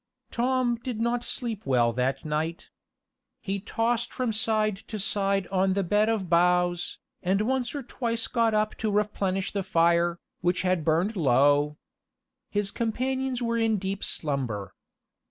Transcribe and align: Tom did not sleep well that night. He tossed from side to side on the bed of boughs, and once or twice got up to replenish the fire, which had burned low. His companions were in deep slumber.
Tom 0.31 0.77
did 0.77 0.99
not 0.99 1.23
sleep 1.23 1.63
well 1.63 1.93
that 1.93 2.25
night. 2.25 2.71
He 3.39 3.59
tossed 3.59 4.11
from 4.11 4.33
side 4.33 4.77
to 4.87 4.97
side 4.97 5.45
on 5.51 5.73
the 5.73 5.83
bed 5.83 6.09
of 6.09 6.27
boughs, 6.27 6.97
and 7.21 7.41
once 7.41 7.75
or 7.75 7.83
twice 7.83 8.25
got 8.25 8.55
up 8.55 8.73
to 8.77 8.89
replenish 8.89 9.53
the 9.53 9.61
fire, 9.61 10.19
which 10.39 10.63
had 10.63 10.83
burned 10.83 11.15
low. 11.15 11.77
His 12.49 12.71
companions 12.71 13.43
were 13.43 13.59
in 13.59 13.77
deep 13.77 14.03
slumber. 14.03 14.73